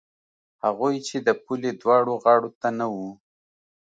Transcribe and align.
هغوی 0.63 0.95
چې 1.07 1.17
د 1.27 1.29
پولې 1.43 1.71
دواړو 1.81 2.13
غاړو 2.23 2.49
ته 2.61 2.69
نه 2.79 2.85
وو. 2.93 3.09